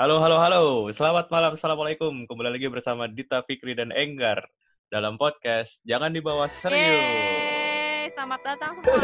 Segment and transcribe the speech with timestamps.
[0.00, 0.88] Halo, halo, halo.
[0.96, 2.24] Selamat malam, Assalamualaikum.
[2.24, 4.48] Kembali lagi bersama Dita Fikri dan Enggar
[4.88, 7.44] dalam podcast Jangan Dibawa Serius.
[7.44, 8.96] Yeay, selamat datang semua.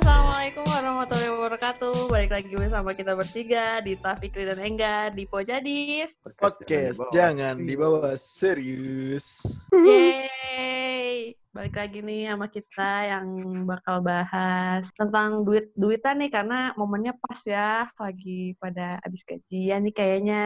[0.00, 2.08] Assalamualaikum warahmatullahi wabarakatuh.
[2.08, 6.24] Balik lagi bersama kita bertiga di Fikri dan Enggar di Pojadis.
[6.40, 9.44] Podcast jangan dibawa serius.
[9.76, 11.36] Yeay.
[11.52, 13.26] Balik lagi nih sama kita yang
[13.68, 20.42] bakal bahas tentang duit-duitan nih karena momennya pas ya lagi pada habis gajian nih kayaknya.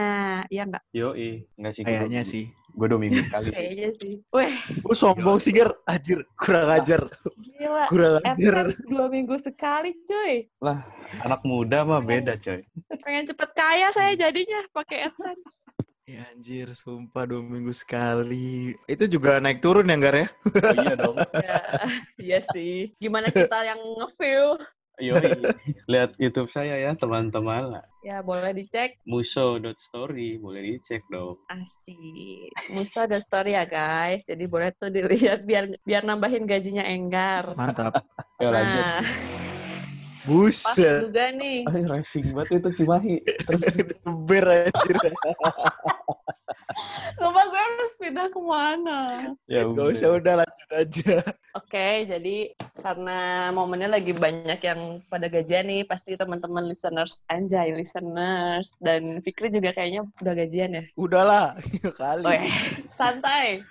[0.51, 0.83] Iya nggak?
[0.91, 1.83] Yoi, enggak sih.
[1.87, 2.45] Kayaknya sih.
[2.75, 3.55] Gue dua minggu sekali sih.
[3.55, 4.15] Kayaknya sih.
[4.35, 4.53] Weh,
[4.83, 5.71] Gue sombong sih, Ger.
[5.87, 7.07] Anjir, kurang ajar.
[7.39, 7.87] gila.
[7.87, 8.55] Kurang ajar.
[8.67, 10.51] AdSense dua minggu sekali cuy.
[10.59, 10.83] Lah,
[11.23, 12.67] anak muda mah beda, coy.
[13.07, 15.55] Pengen cepet kaya saya jadinya pakai AdSense.
[16.07, 18.79] Ya anjir, sumpah dua minggu sekali.
[18.87, 20.29] Itu juga naik turun ya, Gar ya?
[20.31, 21.19] Oh, iya dong.
[21.35, 21.59] ya,
[22.31, 22.95] iya sih.
[23.03, 24.55] Gimana kita yang nge-view?
[25.03, 25.35] Yoi.
[25.91, 27.83] Lihat YouTube saya ya, teman-teman.
[28.07, 29.03] Ya boleh dicek.
[29.03, 31.43] Muso.story, boleh dicek dong.
[31.51, 32.55] Asik.
[32.71, 34.23] Musa ada story ya guys.
[34.23, 37.59] Jadi boleh tuh dilihat biar biar nambahin gajinya Enggar.
[37.59, 38.07] Mantap.
[38.39, 38.87] Ya lanjut.
[40.27, 41.07] Nah, pas Buset.
[41.07, 41.63] juga nih.
[41.71, 43.17] Ay, racing banget itu Cimahi.
[43.23, 43.63] Terus
[44.27, 44.97] Ber anjir.
[47.17, 48.99] Sumpah gue harus pindah ke mana?
[49.49, 51.15] ya Gak usah udah lanjut aja.
[51.57, 58.77] Oke, jadi karena momennya lagi banyak yang pada gajian nih, pasti teman-teman listeners, anjay listeners,
[58.85, 60.85] dan Fikri juga kayaknya udah gajian ya.
[61.01, 61.57] Udahlah,
[62.01, 62.25] kali.
[62.29, 62.45] Weh,
[63.01, 63.65] santai.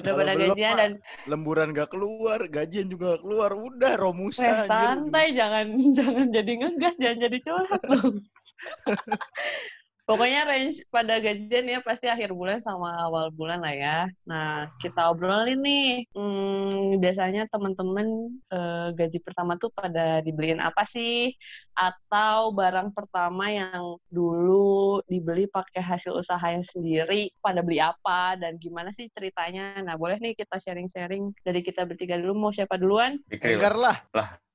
[0.00, 0.92] Udah pada gajian dan
[1.28, 3.50] Lemburan gak keluar, gajian juga gak keluar.
[3.52, 4.40] Udah, Romusa.
[4.40, 4.68] weh, anjir.
[4.70, 5.66] santai, jangan
[5.98, 8.12] jangan jadi ngegas, jangan jadi curhat loh.
[10.12, 13.98] Pokoknya range pada gajian ya pasti akhir bulan sama awal bulan lah ya.
[14.28, 16.04] Nah, kita obrolin nih.
[16.12, 21.32] Hmm, biasanya teman-teman eh, gaji pertama tuh pada dibeliin apa sih?
[21.72, 28.92] Atau barang pertama yang dulu dibeli pakai hasil usahanya sendiri, pada beli apa dan gimana
[28.92, 29.80] sih ceritanya?
[29.80, 32.36] Nah, boleh nih kita sharing-sharing dari kita bertiga dulu.
[32.36, 33.16] Mau siapa duluan?
[33.32, 33.96] Pikir Enggar lah.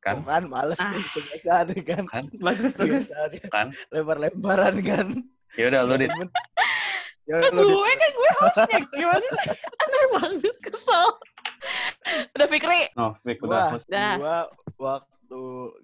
[0.07, 0.89] Kan, Kan males Ah.
[0.89, 2.03] kan kebiasaan kan.
[2.05, 2.23] kan.
[2.37, 3.07] Bagus, bagus.
[3.07, 3.67] Kebiasaan Kan.
[3.89, 5.07] Lempar-lemparan kan.
[5.53, 6.11] Ya udah lu dit.
[7.23, 7.73] Ya Kan lu Dit.
[7.73, 8.77] gue kan gue hostnya.
[8.89, 9.51] Gimana sih?
[9.81, 11.07] Aneh banget, kesel.
[12.31, 12.81] Udah Fikri.
[12.95, 13.69] Oh, Fik Gua, udah.
[13.85, 14.15] Dah.
[14.15, 14.37] gua
[14.77, 15.41] waktu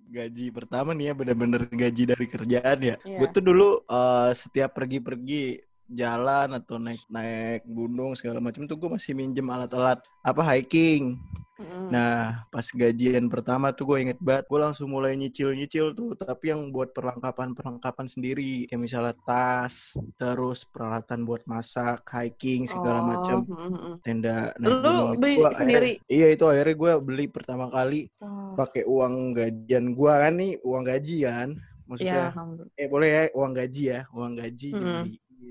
[0.08, 2.96] gaji pertama nih ya bener-bener gaji dari kerjaan ya.
[2.98, 3.18] Iya.
[3.18, 8.90] Gue tuh dulu eh, setiap pergi-pergi jalan atau naik naik gunung segala macam tuh gue
[8.90, 11.20] masih minjem alat-alat apa hiking.
[11.54, 11.88] Mm.
[11.88, 12.16] Nah
[12.48, 16.90] pas gajian pertama tuh gue inget banget gue langsung mulai nyicil-nyicil tuh tapi yang buat
[16.92, 23.70] perlengkapan-perlengkapan sendiri kayak misalnya tas, terus peralatan buat masak, hiking segala Oh, macam, mm, mm,
[23.76, 23.96] mm.
[24.02, 25.12] tenda naik Lu gunung.
[25.12, 29.86] Itu beli gua akhirnya- iya itu akhirnya gue beli pertama kali Oh, pakai uang gajian
[29.94, 32.80] gua kan nih uang gajian Iya, maksudnya alhamdulillah.
[32.80, 35.04] eh boleh ya uang gaji ya uang gaji Mm-mm.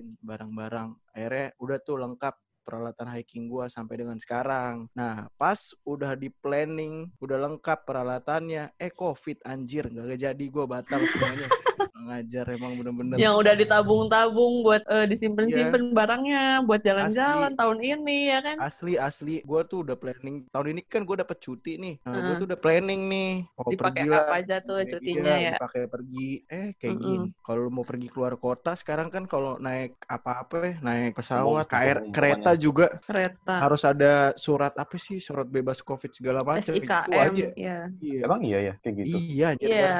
[0.02, 0.90] Dibeliin barang-barang.
[1.14, 4.86] Akhirnya udah tuh lengkap peralatan hiking gua sampai dengan sekarang.
[4.94, 11.02] Nah pas udah di planning udah lengkap peralatannya eh covid anjir nggak jadi gua batal
[11.02, 11.50] semuanya
[12.06, 15.06] ngajar emang bener-bener Yang udah ditabung-tabung buat eh, Iya.
[15.12, 18.56] disimpen-simpen barangnya buat jalan-jalan tahun ini ya kan?
[18.62, 22.34] asli asli gua tuh udah planning tahun ini kan gua dapet cuti nih nah, gua
[22.34, 22.38] Heeh.
[22.40, 25.50] tuh udah planning nih mau Dipakai pergi lah apa aja tuh Iya, cutinya ya?
[25.58, 26.20] dipakai pergi.
[26.46, 27.04] Eh kayak Mm-mm.
[27.06, 27.28] gini.
[27.46, 31.98] Kalau mau pergi keluar kota sekarang kan kalau naik apa-apa ya, naik pesawat, Umum, KR,
[32.14, 33.52] kereta juga Kereta.
[33.62, 35.18] harus ada surat apa sih?
[35.22, 37.46] Surat bebas Covid segala macam itu SIKM, aja.
[37.56, 37.78] ya.
[38.02, 38.20] Iya.
[38.26, 39.16] Emang iya ya kayak gitu.
[39.18, 39.94] Iya, Iya, Bar.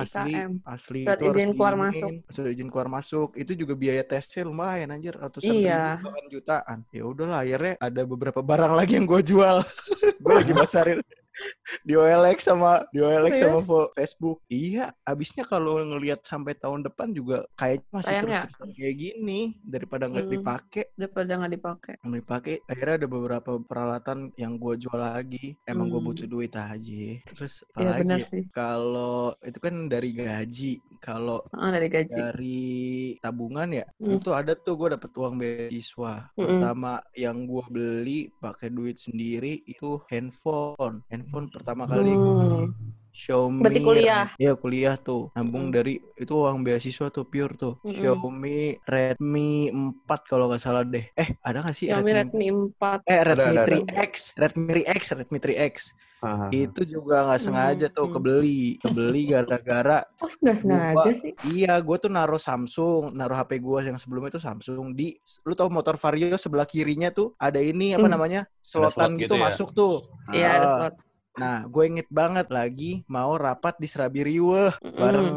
[0.00, 0.30] asli,
[0.64, 1.84] asli Surat itu izin keluar diinin.
[1.86, 2.10] masuk.
[2.48, 3.28] Izin keluar masuk.
[3.34, 6.00] Itu juga biaya tesnya lumayan anjir, ratusan Iya.
[6.00, 6.78] bahkan jutaan.
[6.90, 9.56] Ya udahlah akhirnya ada beberapa barang lagi yang gue jual.
[10.22, 11.00] gue lagi basarin
[11.80, 13.64] di OLX sama di OLX sama
[13.94, 14.44] Facebook.
[14.46, 18.42] Iya, abisnya kalau ngelihat sampai tahun depan juga kayaknya masih Sayang terus ya?
[18.44, 20.34] terusan kayak gini daripada nggak Hmm.
[20.36, 20.84] dipakai.
[20.92, 21.94] Daripada nggak dipakai.
[22.02, 22.54] Nggak dipakai.
[22.66, 25.56] Akhirnya ada beberapa peralatan yang gue jual lagi.
[25.64, 26.08] Emang gue Hmm.
[26.12, 27.04] butuh duit aja.
[27.24, 28.00] Terus apa Iya lagi?
[28.04, 28.42] benar ya?
[28.52, 30.72] Kalau itu kan dari gaji.
[31.00, 32.12] Kalau Ah, dari gaji.
[32.12, 32.60] dari
[33.24, 34.20] tabungan ya Hmm.
[34.20, 36.60] itu ada tuh gue dapet uang beasiswa Mm-mm.
[36.60, 42.40] pertama yang gue beli pakai duit sendiri itu handphone handphone pertama kali gua Hmm.
[42.44, 42.64] beli
[43.10, 44.26] Xiaomi Berarti kuliah?
[44.38, 45.74] Iya kuliah tuh nambung Mm.
[45.74, 47.94] dari itu uang beasiswa tuh pure tuh Mm-mm.
[47.94, 52.98] Xiaomi Redmi 4 kalau nggak salah deh eh ada nggak sih Xiaomi Redmi 4.
[53.04, 53.76] eh Redmi ada, ada.
[53.82, 55.74] 3X Redmi 3X Redmi 3X
[56.20, 58.20] Ah, itu juga nggak sengaja tuh Hmm.
[58.20, 61.32] kebeli kebeli gara-gara Oh, nggak sengaja sih.
[61.48, 65.16] Iya, gue tuh naruh Samsung, naruh HP gue yang sebelumnya itu Samsung di,
[65.48, 68.12] lu tau motor Vario sebelah kirinya tuh ada ini apa Hmm.
[68.12, 69.44] namanya slotan slot gitu, gitu ya?
[69.48, 69.94] masuk tuh.
[70.28, 70.94] Iya, ada slot.
[71.38, 74.98] Nah, gue inget banget lagi mau rapat di Serabi Riweh Mm-mm.
[74.98, 75.30] bareng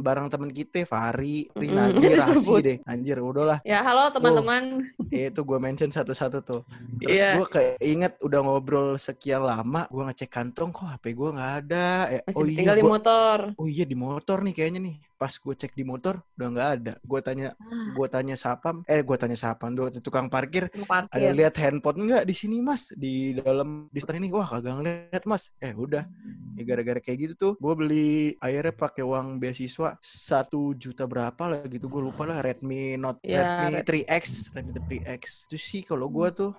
[0.00, 1.60] bareng temen kita Fari, Mm-mm.
[1.60, 2.76] Rinadi, Rasi deh.
[2.88, 3.60] Anjir, udahlah.
[3.60, 4.88] Ya, halo teman-teman.
[5.14, 6.62] Itu gue mention satu-satu tuh.
[6.98, 7.30] Terus Iya.
[7.36, 11.86] gue kayak inget udah ngobrol sekian lama, gue ngecek kantong kok HP gue nggak ada.
[12.10, 13.38] Eh, Masih oh iya, tinggal di gua- motor.
[13.54, 14.96] oh iya di motor nih kayaknya nih.
[15.14, 16.92] Pas gue cek di motor udah nggak ada.
[17.00, 17.54] Gue tanya,
[17.94, 20.68] gue tanya sapam, eh gue tanya sapam tuh tukang parkir.
[20.74, 21.32] Mau Ada parkir.
[21.32, 25.72] lihat handphone nggak di sini mas di dalam di ini wah kagak ngeliat mas eh
[25.72, 26.06] udah
[26.54, 31.62] ya gara-gara kayak gitu tuh gue beli akhirnya pakai uang beasiswa satu juta berapa lah
[31.64, 36.08] gitu gue lupa lah Redmi Note Ya, Redmi Red- 3X Redmi 3X itu sih kalau
[36.08, 36.50] gue tuh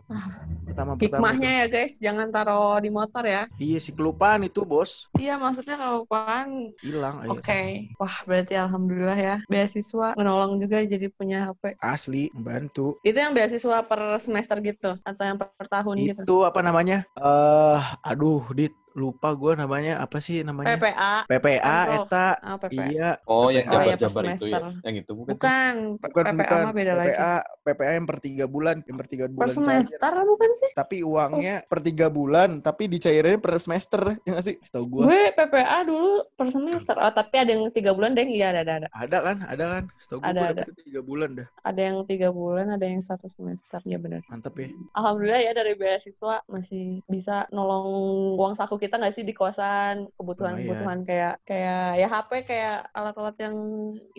[0.66, 3.50] pertama pertama Hikmahnya ya guys, jangan taruh di motor ya.
[3.58, 7.42] iya sih kelupaan itu bos Iya, maksudnya kalau pan hilang Oke.
[7.42, 9.36] akhirnya Wah, berarti alhamdulillah ya.
[9.50, 11.74] Beasiswa menolong juga jadi punya HP.
[11.82, 16.22] asli membantu Itu yang beasiswa per semester gitu atau yang per, per tahun gitu?
[16.22, 21.14] itu apa namanya eh aduh dit lupa gue namanya apa sih namanya PPA.
[21.28, 22.08] PPA Pemprov.
[22.08, 22.84] eta Ah, PPA.
[22.88, 23.76] iya Oh, yang PPA.
[23.76, 24.56] Oh, ya, per jabar-jabar itu ya.
[24.56, 24.64] semester.
[24.82, 25.32] Yang itu bukan?
[25.36, 27.08] Bukan, P- bukan PPA bukan mah beda lagi.
[27.12, 29.60] PPA PPA yang per tiga bulan yang per tiga Per bulan cair.
[29.84, 30.72] semester bukan sih?
[30.74, 35.22] tapi uangnya per tiga bulan tapi dicairinnya per semester ya nggak sih setahu gua Gue
[35.34, 36.96] PPA dulu per semester.
[36.96, 38.24] Oh, tapi ada yang tiga bulan deh.
[38.24, 38.88] Iya, ada, ada, ada.
[38.96, 40.64] ada kan ada kan setahu gua Ada, gua ada.
[40.80, 43.82] tiga bulan dah Ada yang tiga bulan, ada yang satu semester.
[43.84, 44.22] Iya benar.
[44.26, 47.90] mantep ya Alhamdulillah ya dari beasiswa masih bisa nolong
[48.36, 53.56] uang saku kita nggak sih di kosan kebutuhan-kebutuhan kayak kayak ya HP kayak alat-alat yang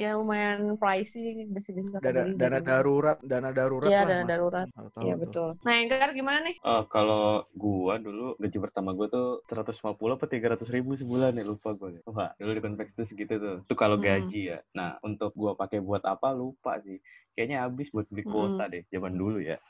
[0.02, 2.62] ya lumayan pricey masih bisa dana kebeli dana gitu.
[2.68, 4.28] darurat dana darurat Iya, lah dana Mas.
[4.30, 4.68] darurat.
[5.04, 5.20] Iya tuh.
[5.22, 5.48] betul.
[5.64, 6.56] Nah, yang gimana nih?
[6.66, 11.70] Eh, kalau gua dulu gaji pertama gua tuh 150 apa 300 ribu sebulan ya lupa
[11.78, 11.94] gua.
[12.10, 13.56] Wah, dulu di konveksi tuh segitu tuh.
[13.62, 14.02] Itu kalau Hmm.
[14.02, 14.58] gaji ya.
[14.74, 16.98] Nah, untuk gua pakai buat apa lupa sih.
[17.36, 18.32] Kayaknya habis buat beli Hmm.
[18.32, 19.60] kuota deh zaman dulu ya.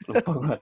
[0.08, 0.56] Lupa gua.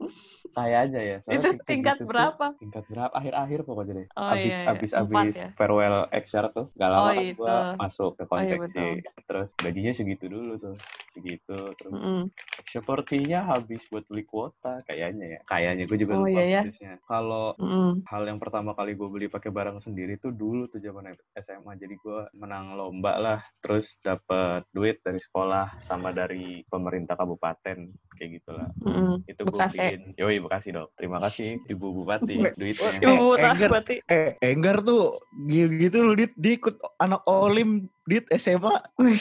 [0.56, 1.16] Saya aja ya.
[1.22, 2.46] Soalnya Itu tingkat tuh- berapa?
[2.58, 3.12] Tingkat berapa?
[3.14, 4.06] Akhir-akhir pokoknya deh.
[4.16, 4.70] Oh, abis iya, iya.
[4.74, 5.48] abis Empat abis ya?
[5.54, 6.66] farewell XR tuh.
[6.74, 7.36] Gak lama Oh, kan itu.
[7.38, 9.10] gua masuk ke Oh, iya.
[9.28, 10.76] Terus gajinya segitu dulu tuh.
[11.14, 11.58] Segitu.
[11.78, 12.22] Terus Mm-mm.
[12.68, 15.40] Sepertinya habis buat beli kuota kayaknya ya.
[15.46, 16.60] Kayaknya gue juga Oh, lupa iya ya.
[16.60, 16.92] persisnya.
[17.06, 18.04] Kalau Mm-mm.
[18.04, 21.72] hal yang pertama kali gue beli pakai barang sendiri tuh dulu tuh zaman SMA.
[21.78, 27.78] Jadi gue menang lomba lah, terus dapet duit dari sekolah sama dari pemerintah kabupaten
[28.18, 28.68] kayak gitulah.
[28.82, 29.22] Mm-mm.
[29.24, 30.02] Itu gue beliin.
[30.18, 30.90] Yoi Bekasi dong.
[30.98, 32.98] Terima kasih Ibu Bupati duitnya.
[32.98, 33.70] Eh, Ibu Enggar.
[33.70, 33.96] berarti.
[34.10, 38.72] eh Enggar tuh gitu loh dit dia ikut anak olim dit SMA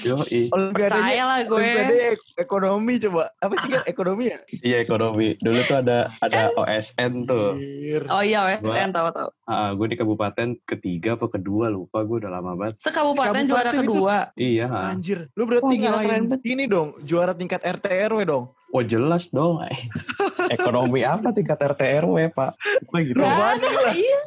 [0.01, 0.47] Yoi.
[0.71, 1.51] Percaya lah gue.
[1.53, 5.35] olimpiade ek- ekonomi coba apa sih kan ekonomi ya Iya ekonomi.
[5.37, 7.59] Dulu tuh ada ada OSN tuh.
[8.07, 9.29] Oh iya, saya tahu tahu.
[9.43, 12.79] Ah, gue di kabupaten ketiga apa kedua lupa gue udah lama banget.
[12.79, 14.17] Sekabupaten juara Sekabupaten itu- kedua.
[14.33, 14.67] Iya.
[14.89, 18.45] Anjir, lu berarti keren ngalahin ini dong, juara tingkat RT RW dong.
[18.69, 19.63] Oh jelas dong.
[20.55, 22.55] Ekonomi apa tingkat RT RW pak?
[22.87, 23.19] Gue gitu.
[23.19, 23.93] Gak ada, lah.
[23.95, 24.21] iya.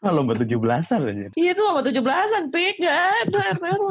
[0.00, 1.26] Nah, lomba 17-an aja.
[1.34, 2.74] Iya tuh sama 17-an, pik.
[2.82, 3.88] Gak ada RW.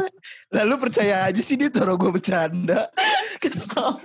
[0.51, 2.91] Lalu percaya aja sih dia taruh gue bercanda.
[3.39, 3.99] Kesel.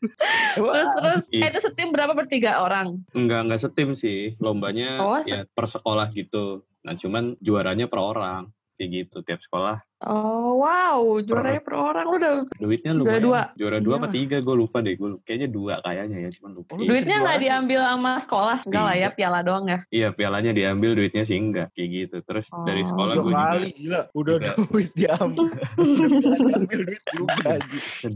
[0.60, 1.24] Wah, Terus, terus.
[1.30, 1.40] Iya.
[1.40, 3.00] Eh, itu setim berapa per tiga orang?
[3.12, 4.36] Enggak, enggak setim sih.
[4.38, 6.62] Lombanya Oh, ya per sekolah gitu.
[6.84, 8.48] Nah cuman juaranya per orang.
[8.74, 9.78] Kayak gitu tiap sekolah.
[10.02, 10.98] Oh, wow.
[11.18, 12.04] Juaranya per orang.
[12.04, 13.22] Lu udah Duitnya Juara lumayan.
[13.22, 13.40] dua.
[13.54, 14.12] Juara dua apa Iyalah.
[14.12, 14.94] tiga gue lupa deh.
[14.94, 16.30] Gue kayaknya dua kayaknya ya.
[16.32, 16.68] Cuman lupa.
[16.68, 16.90] Oh, lu Iya.
[16.90, 17.44] Duitnya nggak juara sih.
[17.46, 18.58] diambil sama sekolah?
[18.62, 19.08] Enggak lah ya, Iya.
[19.10, 19.78] piala doang ya.
[19.88, 21.68] Iya pialanya diambil duitnya sih enggak.
[21.72, 22.16] Kayak gitu.
[22.20, 22.86] Terus dari Oh.
[22.86, 24.52] sekolah dua gue juga kali gila, udah juga.
[24.64, 25.46] duit diambil.
[25.78, 26.08] udah
[26.44, 27.50] diambil duit juga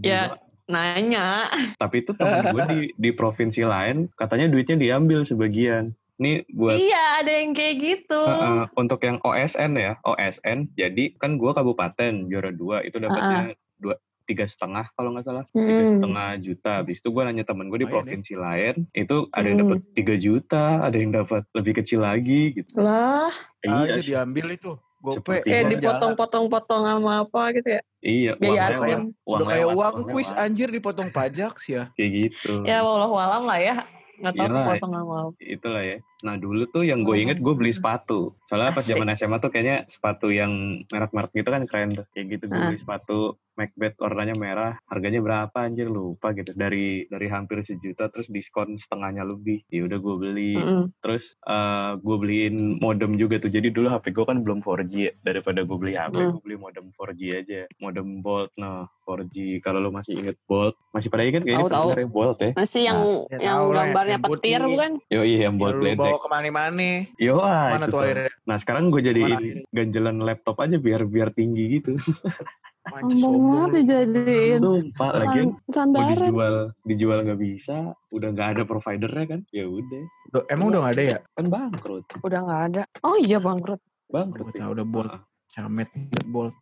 [0.02, 0.22] Ya.
[0.68, 1.48] Nanya.
[1.76, 5.96] Tapi itu temen gue di, di provinsi lain katanya duitnya diambil sebagian.
[6.18, 8.18] Ini buat Iya, ada yang kayak gitu.
[8.18, 10.75] Heeh, untuk yang OSN ya, OSN.
[10.75, 13.94] Jadi kan gua kabupaten juara dua itu dapatnya dua
[14.26, 15.92] tiga setengah kalau nggak salah tiga Hmm.
[15.94, 16.70] setengah juta.
[16.82, 18.02] Habis itu gua nanya temen gue di Lumayan ya.
[18.02, 19.64] provinsi lain itu ada yang Hmm.
[19.70, 22.70] dapat tiga juta, ada yang dapat lebih kecil lagi gitu.
[22.75, 23.30] Lah,
[23.62, 24.75] Aja iya, diambil itu.
[24.98, 25.46] Gope.
[25.46, 27.82] Kayak uang dipotong-potong-potong sama apa gitu ya.
[28.02, 28.32] iya.
[28.34, 28.82] Biaya uang admin.
[28.82, 31.94] lewat, Udah kayak lewat, uang kuis anjir dipotong pajak sih ya.
[31.94, 32.66] kayak gitu.
[32.66, 33.87] Ya, walau alam lah ya.
[34.18, 34.48] Nggak tahu
[34.82, 35.16] sama apa.
[35.38, 35.96] Itulah ya.
[36.26, 38.34] Nah dulu tuh yang gue inget gue beli sepatu.
[38.46, 42.06] Soalnya pas zaman SMA tuh kayaknya sepatu yang merek-merek gitu kan keren tuh.
[42.12, 42.66] Kayak gitu gue Ah.
[42.68, 43.18] beli sepatu
[43.58, 44.78] Macbeth warnanya merah.
[44.86, 46.54] Harganya berapa anjir lupa gitu.
[46.54, 49.66] Dari dari hampir sejuta terus diskon setengahnya lebih.
[49.66, 50.52] Ya udah gue beli.
[50.54, 50.94] Mm-mm.
[51.02, 53.50] Terus eh gue beliin modem juga tuh.
[53.50, 55.12] Jadi dulu HP gue kan belum 4G ya.
[55.20, 56.30] Daripada gue beli HP, Hmm.
[56.32, 57.60] gue beli modem 4G aja.
[57.78, 58.54] Modem Bolt.
[58.54, 59.58] Nah 4G.
[59.58, 60.78] Kalau lo masih inget Bolt.
[60.94, 62.08] Masih pada inget kayaknya Tahu, tahu.
[62.08, 62.50] Bolt ya.
[62.54, 64.92] Masih yang ya yang gambarnya yang petir bukan?
[65.10, 65.98] Yo iya yang Ya, Bolt lu Bledek.
[65.98, 66.90] bawa ke mana-mana.
[67.18, 68.00] Yo ah, Mana tuh tuh.
[68.06, 68.30] akhirnya?
[68.46, 69.64] Nah sekarang gue akhirnya?
[69.72, 71.96] ganjelan laptop aja biar biar tinggi gitu.
[72.90, 76.54] Sombong banget dijadiin Sumpah, san- mau dijual
[76.85, 77.76] dijual nggak bisa,
[78.09, 79.40] udah nggak ada providernya kan?
[79.50, 80.02] Ya udah,
[80.49, 81.18] Emang udah gak ada ya?
[81.35, 82.83] kan bangkrut, Udah nggak ada.
[83.02, 83.80] Oh iya bangkrut.
[84.09, 84.57] bangkrut.
[84.57, 84.68] Ya.
[84.68, 85.12] udah bolt.
[85.12, 85.21] Ah,
[85.52, 85.88] Camet,
[86.26, 86.57] bolt.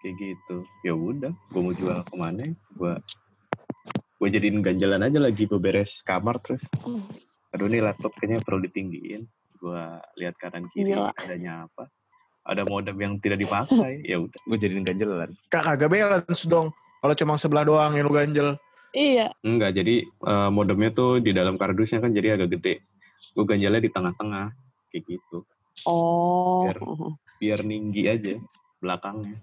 [0.00, 0.56] kayak gitu.
[0.82, 2.44] Ya udah, gue mau jual ke mana?
[2.74, 2.92] Gue
[4.20, 5.44] gue jadiin ganjalan aja lagi.
[5.44, 6.60] Gue beres kamar terus.
[6.84, 7.00] Hmm.
[7.52, 9.24] Aduh nih laptop kayaknya perlu ditinggiin.
[9.56, 9.80] Gue
[10.16, 11.08] lihat kanan kiri Gila.
[11.16, 11.88] adanya apa.
[12.44, 14.00] Ada modem yang tidak dipakai.
[14.10, 15.30] ya udah, gue jadiin ganjalan.
[15.48, 16.68] Kak, kagak balance dong.
[17.00, 18.56] Kalau cuma sebelah doang yang lu ganjel.
[18.94, 19.32] Iya.
[19.42, 22.74] Enggak, jadi eh, modemnya tuh di dalam kardusnya kan jadi agak gede.
[23.34, 24.54] Gue ganjalnya di tengah-tengah.
[24.88, 25.42] Kayak gitu.
[25.84, 26.64] Oh.
[26.64, 28.38] Biar- Biar tinggi aja
[28.78, 29.36] belakangnya.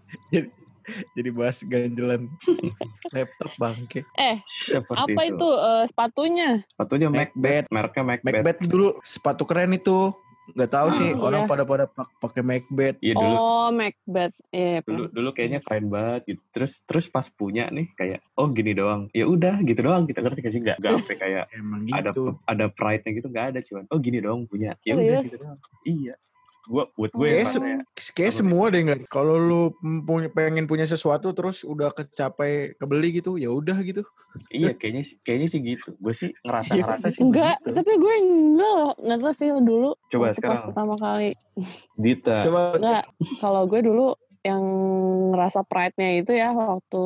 [1.14, 2.26] Jadi bahas ganjelan
[3.14, 4.02] laptop bangke.
[4.16, 6.50] Eh, Seperti apa itu eh, sepatunya?
[6.66, 7.36] Sepatunya Macbeth.
[7.36, 7.66] Macbeth.
[7.70, 8.34] Mereknya Macbeth.
[8.34, 10.16] Macbeth dulu sepatu keren itu.
[10.54, 11.50] Gak tahu sih Oh, orang iya.
[11.50, 12.98] pada pada pak- pakai Macbeth.
[13.00, 13.36] Iya dulu.
[13.36, 14.36] Oh, Macbeth.
[14.52, 18.72] Iya, dulu dulu kayaknya keren banget gitu terus terus pas punya nih kayak oh gini
[18.72, 22.12] doang ya udah gitu doang kita ngerti gak sih nggak nggak sampai kayak Emang ada
[22.12, 22.36] gitu.
[22.44, 25.24] ada pride nya gitu nggak ada cuman oh gini doang punya ya udah Serius?
[25.26, 26.16] gitu doang iya
[26.66, 29.00] gua buat gue Kayak, sem- kayak kayak semua deh nggak.
[29.08, 29.62] Kalau lu
[30.04, 34.06] punya, pengen punya sesuatu terus udah kecapai kebeli gitu, ya udah gitu.
[34.48, 36.84] iya kayaknya kayaknya sih gitu gue sih ngerasa Iya.
[36.86, 37.76] ngerasa sih Enggak, begitu.
[37.76, 38.92] tapi gue enggak loh.
[38.96, 39.90] Tahu sih dulu.
[40.08, 41.30] coba sekarang pertama kali.
[41.96, 43.04] Dita Coba Enggak,
[43.38, 44.08] kalau gue dulu
[44.42, 44.64] yang
[45.30, 47.04] ngerasa pride-nya itu ya waktu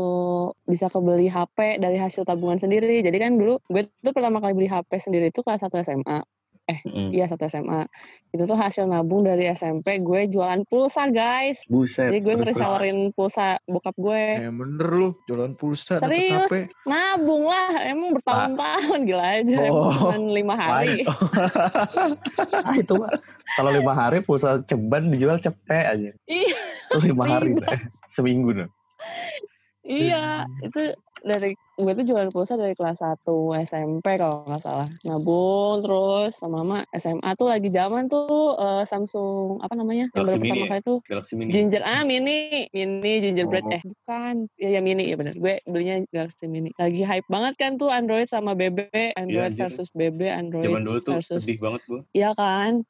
[0.64, 3.02] bisa kebeli HP dari hasil tabungan sendiri.
[3.02, 6.24] Jadi kan dulu gue tuh pertama kali beli HP sendiri itu kelas 1 SMA.
[6.66, 7.86] Mm, Iya, satu SMA.
[8.34, 11.62] Itu tuh hasil nabung dari SMP gue jualan pulsa, guys.
[11.70, 14.24] buset Jadi gue ngeresellerin pulsa bokap gue.
[14.42, 16.50] Eh bener lu jualan pulsa Serius?
[16.50, 16.74] HP.
[16.90, 19.58] Nabung lah, emang bertahun-tahun gila aja.
[19.62, 19.94] Emang Oh.
[19.94, 21.06] cuma lima hari.
[22.66, 23.14] ah itu mah
[23.56, 26.58] kalau lima hari pulsa ceban dijual cepet aja Iya.
[26.90, 28.70] Tuh lima hari eh, seminggu dah
[29.86, 33.26] Iya, itu dari gue tuh jualan pulsa dari kelas 1
[33.66, 34.88] SMP kalau nggak salah.
[35.04, 40.08] Nabung terus sama mama SMA tuh lagi zaman tuh eh, Samsung apa namanya?
[40.08, 40.70] Yang Galaxy baru Mini pertama ya?
[40.72, 42.38] kali tuh Galaxy Mini Ginger ah mini,
[42.72, 43.74] mini gingerbread Oh.
[43.74, 44.36] eh bukan.
[44.56, 45.34] Ya ya mini ya benar.
[45.36, 46.70] Gue belinya Galaxy Mini.
[46.78, 49.68] Lagi hype banget kan tuh Android sama BB, Android anjir.
[49.68, 52.86] versus BB, Android zaman dulu tuh versus sedih banget gue Iya kan?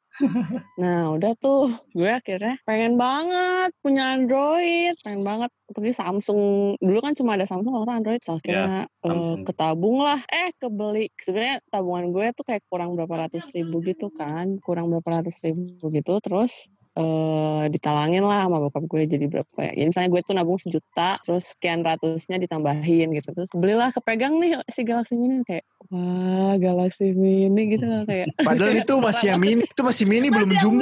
[0.80, 6.74] Nah udah tuh gue akhirnya pengen banget punya Android, pengen banget pergi Samsung.
[6.78, 8.20] Dulu kan cuma ada Samsung kalau Android.
[8.22, 9.44] Terus akhirnya eh, Samsung.
[9.44, 11.10] ketabung lah, eh kebeli.
[11.18, 15.90] Sebenarnya tabungan gue tuh kayak kurang berapa ratus ribu gitu kan, kurang berapa ratus ribu
[15.90, 16.18] gitu.
[16.22, 19.72] Terus eh ditalangin lah sama bokap gue jadi berapa ya.
[19.76, 23.36] Jadi misalnya gue tuh nabung sejuta, terus sekian ratusnya ditambahin gitu.
[23.36, 28.72] Terus belilah kepegang nih si Galaxy Mini kayak wah Galaxy Mini gitu lah kayak Padahal
[28.80, 30.80] itu masih yang mini, itu masih mini belum Masih yang jumbo.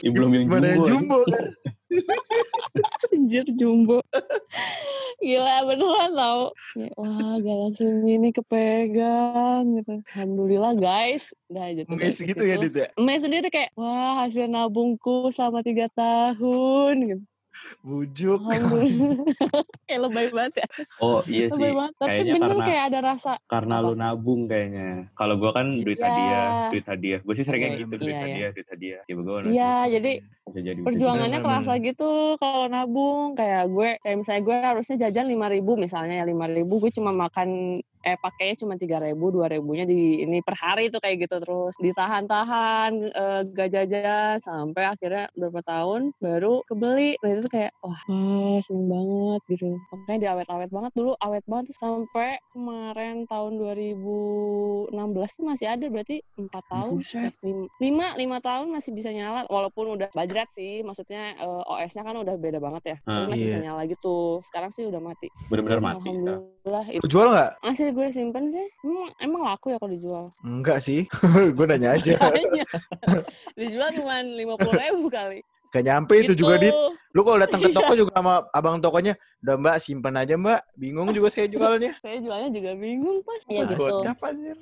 [0.00, 1.44] Ya, belum yang Mana jumbo, jumbo kan.
[3.12, 4.00] Anjir jumbo.
[5.20, 6.42] Gila beneran tau.
[6.72, 10.00] Kayak, Wah Galaxy Mini kepegang gitu.
[10.14, 11.28] Alhamdulillah guys.
[11.50, 11.82] Udah aja.
[11.90, 12.56] Mes gitu ya.
[12.56, 12.88] Dit ya.
[12.96, 17.24] Mes sendiri kayak wah hasil nabungku selama tiga tahun gitu.
[17.80, 18.40] Bujuk.
[18.42, 19.16] Alhamdulillah.
[19.86, 20.66] kayak lebay banget ya.
[20.98, 21.94] oh iya sih Lebay banget.
[21.96, 23.32] Tapi kayaknya bener karena- kayak ada rasa.
[23.46, 23.84] karena Apa?
[23.84, 24.88] lu nabung kayaknya.
[25.12, 26.06] Kalau gua kan duit Iya.
[26.06, 27.20] hadiah, duit hadiah.
[27.20, 28.20] Gue sih seringnya Iya, gitu, duit iya.
[28.20, 29.02] hadiah, duit hadiah.
[29.02, 30.12] Ya gue Iya jadi
[30.50, 31.62] jadi perjuangannya bener-bener.
[31.62, 36.26] kerasa gitu kalau nabung kayak gue kayak misalnya gue harusnya jajan lima ribu misalnya ya
[36.26, 40.54] lima ribu gue cuma makan eh pakainya cuma tiga ribu dua ribunya di ini per
[40.54, 47.16] hari itu kayak gitu terus ditahan-tahan eh, gak jajan sampai akhirnya berapa tahun baru kebeli
[47.18, 51.64] nah itu tuh kayak wah wah, seneng banget gitu makanya diawet-awet banget dulu awet banget
[51.66, 54.96] tuh sampai kemarin tahun 2016
[55.30, 57.20] tuh masih ada berarti empat tahun Buset.
[57.22, 62.02] eh, lim- lima lima tahun masih bisa nyala walaupun udah bajrat sih maksudnya eh, OS-nya
[62.02, 63.26] kan udah beda banget ya Ah.
[63.26, 63.64] masih bisa Iya.
[63.66, 65.98] nyala gitu sekarang sih udah mati bener-bener mati.
[66.00, 66.06] Kak.
[66.06, 67.50] alhamdulillah itu Lu jual nggak?
[67.60, 71.06] masih gue simpen sih emang, emang laku ya kalau dijual Enggak sih.
[71.56, 72.16] gue nanya aja.
[73.58, 76.66] Dijual cuma lima puluh ribu kali Gak nyampe itu juga Gitu.
[76.66, 76.74] Dit.
[77.14, 80.66] Lu kalau datang ke toko juga sama abang tokonya, udah mbak simpan aja mbak.
[80.74, 81.94] Bingung juga saya jualnya.
[82.02, 84.58] saya jualnya juga bingung pas iya gitu anjir?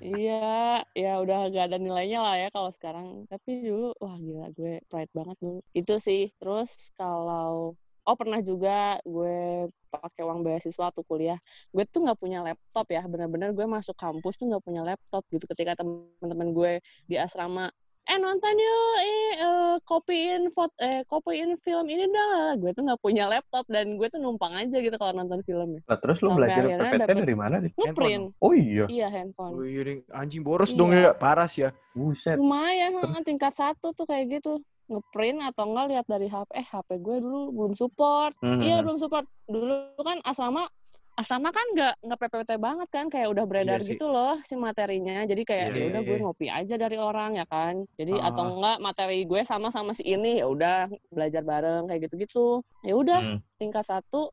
[0.00, 3.28] Iya, ya udah gak ada nilainya lah ya kalau sekarang.
[3.28, 5.60] Tapi dulu, wah gila gue pride banget dulu.
[5.76, 6.32] Itu sih.
[6.40, 7.76] Terus kalau,
[8.10, 9.38] oh pernah juga gue
[9.86, 11.38] pakai uang beasiswa waktu kuliah.
[11.70, 15.46] Gue tuh nggak punya laptop ya, benar-benar gue masuk kampus tuh nggak punya laptop gitu.
[15.46, 16.72] Ketika teman-teman gue
[17.06, 17.70] di asrama,
[18.02, 22.54] eh nonton yuk, eh, eh, kopiin foto, eh kopiin film ini dah.
[22.54, 25.82] Gue tuh nggak punya laptop dan gue tuh numpang aja gitu kalau nonton film ya.
[25.86, 27.54] Lah, terus lu Sampai belajar PPT dapet- dari mana?
[27.60, 27.72] Dit?
[27.76, 28.24] Ngeprint.
[28.38, 29.54] Oh iya, Iya handphone.
[29.54, 30.78] Wih, ini anjing boros Iya.
[30.78, 31.70] dong ya, paras ya.
[31.90, 32.38] buset.
[32.38, 33.26] Lumayan, Terus?
[33.26, 34.62] tingkat satu tuh kayak gitu.
[34.90, 38.34] Ngeprint atau enggak lihat dari HP eh HP gue dulu belum support.
[38.42, 38.60] Mhm.
[38.60, 39.24] iya belum support.
[39.46, 40.66] Dulu kan asrama
[41.12, 45.22] asrama kan nggak nggak PPT banget kan kayak udah beredar Iya gitu loh si materinya.
[45.22, 46.24] Jadi kayak Iya, ya udah iya, gue iya.
[46.24, 47.74] ngopi aja dari orang ya kan.
[47.94, 48.50] Jadi atau Ah.
[48.50, 50.78] enggak materi gue sama sama si ini ya udah
[51.08, 52.64] belajar bareng kayak gitu-gitu.
[52.82, 53.38] Ya udah Hmm.
[53.56, 54.32] tingkat satu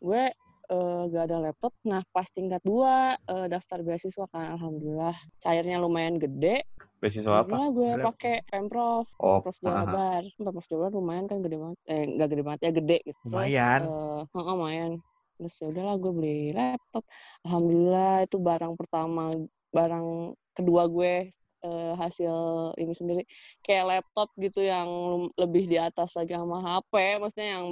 [0.00, 0.32] gue
[0.70, 1.74] eh, gak ada laptop.
[1.82, 5.12] Nah pas tingkat dua eh, daftar beasiswa kan alhamdulillah.
[5.42, 6.62] Cairnya lumayan gede
[7.00, 7.56] Beasiswa apa?
[7.56, 9.06] Alhamdulillah gue pakai pemprov.
[9.18, 9.84] Oh, Pemprov aha.
[9.86, 11.78] Jabar Pemprov Jabar lumayan kan gede banget.
[11.90, 13.20] Eh nggak gede banget ya gede gitu.
[13.32, 13.80] Terus, Lumayan.
[13.80, 14.92] eh, heeh, lumayan.
[15.36, 17.04] Terus ya udahlah gue beli laptop.
[17.44, 19.22] Alhamdulillah itu barang pertama
[19.76, 20.06] barang
[20.56, 21.12] kedua gue
[21.60, 22.36] eh, hasil
[22.76, 23.22] ini sendiri
[23.60, 24.88] kayak laptop gitu yang
[25.36, 27.66] lebih di atas lagi sama HP maksudnya yang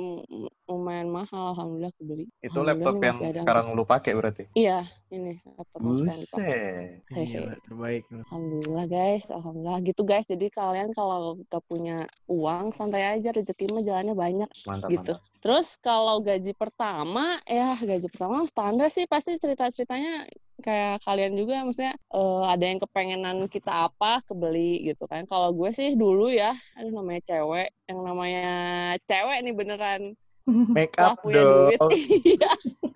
[0.68, 4.44] lumayan mahal alhamdulillah gue beli Itu Alhamdulillah laptop yang sekarang lu pakai berarti?
[4.52, 6.60] iya ini laptop yang sekarang dipakai.
[7.08, 8.02] Gila, terbaik.
[8.12, 10.26] Alhamdulillah guys, alhamdulillah gitu guys.
[10.28, 11.96] Jadi kalian kalau udah punya
[12.28, 15.12] uang santai aja, rezeki mah jalannya banyak Mantap, gitu.
[15.16, 15.37] mantap.
[15.38, 20.26] Terus kalau gaji pertama, ya gaji pertama standar sih pasti cerita-ceritanya
[20.58, 25.22] kayak kalian juga maksudnya eh, ada yang kepengenan kita apa kebeli gitu kan.
[25.30, 28.46] Kalau gue sih dulu ya, aduh namanya cewek, yang namanya
[29.06, 30.02] cewek nih beneran
[30.48, 31.70] Make up dong.
[31.70, 31.80] duit.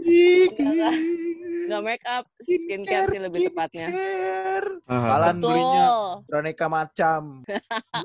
[0.03, 0.95] Iya, Enggak,
[1.63, 3.87] Skincare, make up, skincare sih lebih tepatnya.
[3.89, 4.69] skincare.
[4.89, 5.87] Kalan belinya
[6.27, 7.21] beraneka macam.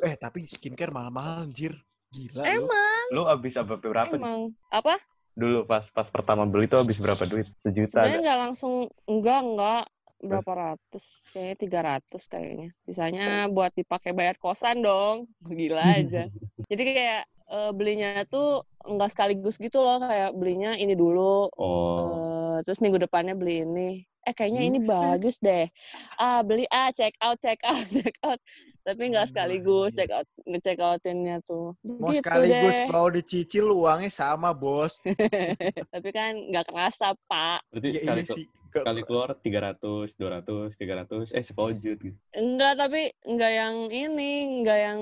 [0.03, 1.73] eh tapi skincare mahal-mahal anjir.
[2.09, 2.65] Gila lu.
[2.65, 4.23] Emang, Lu abis apa berapa nih?
[4.23, 4.39] emang.
[4.69, 4.95] Apa?
[5.33, 7.45] Dulu pas pas pertama beli tuh habis berapa duit?
[7.55, 8.39] Sejuta Sebenarnya nggak?
[8.49, 8.73] langsung
[9.05, 9.83] enggak enggak
[10.17, 11.05] berapa ratus?
[11.29, 12.69] Kayaknya tiga ratus kayaknya.
[12.81, 15.29] Sisanya buat dipakai bayar kosan dong.
[15.45, 16.25] Gila aja.
[16.71, 20.01] Jadi kayak eh, belinya tuh enggak sekaligus gitu loh.
[20.01, 21.53] Kayak belinya ini dulu.
[21.53, 22.57] Oh.
[22.57, 23.89] eh, terus minggu depannya beli ini.
[24.25, 25.69] Eh kayaknya ini bagus deh.
[26.17, 28.41] Ah beli ah check out check out check out
[28.87, 29.97] tapi nggak Aduh, sekaligus anjir.
[29.99, 32.87] check out nge-check outinnya tuh Mau Gitu sekaligus deh.
[32.87, 35.03] mau dicicil uangnya sama bos.
[35.93, 38.45] tapi kan nggak kerasa pak Berarti Ya sekali, iya sih.
[38.69, 39.75] sekali keluar 300,
[40.13, 42.15] 200, 300, eh sepojut gitu.
[42.31, 45.01] Enggak, tapi enggak yang ini, enggak yang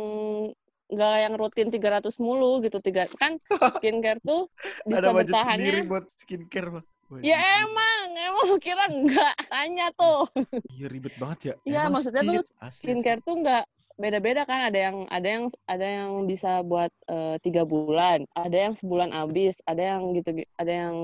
[0.86, 2.78] enggak yang rutin 300 mulu gitu.
[2.80, 3.38] Tiga kan
[3.78, 4.50] skincare tuh
[4.84, 5.46] bisa Ada budget sendiri
[5.86, 5.86] bertahannya.
[5.86, 6.86] buat skincare mah.
[7.22, 9.36] Ya emang, emang kira enggak?
[9.46, 10.26] Tanya tuh.
[10.72, 11.54] Iya ribet banget ya.
[11.64, 12.82] Iya, maksudnya tuh skin- asli.
[12.82, 13.64] Skincare tuh enggak
[13.96, 18.74] beda-beda kan ada yang ada yang ada yang bisa buat eh, tiga bulan ada yang
[18.76, 20.96] sebulan habis ada yang gitu ada yang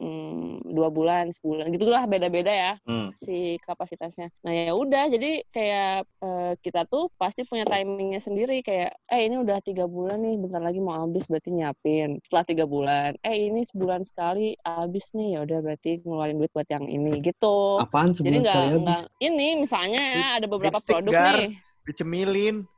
[0.00, 3.12] mm, dua bulan sebulan gitulah beda-beda ya Hmm.
[3.20, 4.32] si kapasitasnya.
[4.44, 9.36] Nah ya udah, jadi kayak eh, kita tuh pasti punya timingnya sendiri kayak, eh ini
[9.36, 12.16] udah tiga bulan nih, bentar lagi mau habis berarti nyiapin.
[12.24, 16.68] Setelah tiga bulan, eh ini sebulan sekali habis nih, ya udah berarti ngeluarin duit buat
[16.72, 17.76] yang ini gitu.
[17.76, 18.80] Apaan Jadi sebulan habis?
[18.88, 21.36] nggak ini misalnya ya ada beberapa lipstick produk gar.
[21.36, 21.52] nih.
[21.88, 22.68] Dicemilin.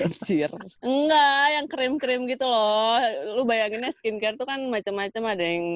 [0.00, 0.48] Anjir.
[0.80, 2.96] Enggak, yang krim-krim gitu loh.
[3.36, 5.66] Lu bayanginnya skincare tuh kan macam-macam ada yang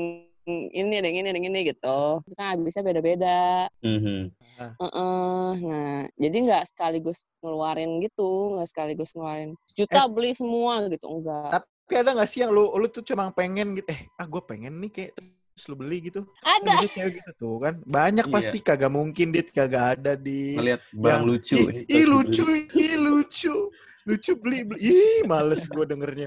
[0.48, 2.24] ini, ada yang ini, ada yang ini gitu.
[2.24, 3.68] Itu kan habisnya beda-beda.
[3.84, 4.32] Mhm.
[4.62, 11.62] Heeh, nah jadi nggak sekaligus ngeluarin gitu, nggak sekaligus ngeluarin juta beli semua gitu, enggak.
[11.62, 14.78] Tapi ada gak sih yang lu lu tuh cuma pengen gitu, eh ah gue pengen
[14.82, 15.12] nih kayak
[15.52, 16.24] terus lu beli gitu.
[16.38, 16.64] Kan Ada.
[16.74, 17.74] biasanya cewek gitu tuh kan.
[17.82, 18.34] Banyak Iya.
[18.34, 21.56] pasti kagak mungkin dia kagak ada di Ngeliat barang Yang- lucu.
[21.56, 23.54] Ih, ih, lucu, ih lucu.
[24.02, 24.80] Lucu beli, beli.
[24.82, 26.26] Ih, males gue dengernya.